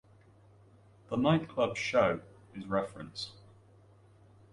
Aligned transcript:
The 1.11 1.15
nightclub 1.15 1.77
Show 1.77 2.21
is 2.55 2.65
referenced. 2.65 3.33